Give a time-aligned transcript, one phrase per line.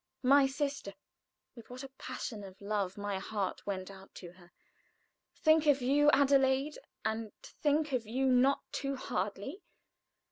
[0.23, 0.95] My sister!
[1.53, 4.51] with what a passion of love my heart went out to her.
[5.35, 9.61] Think of you, Adelaide, and think of you not too hardly?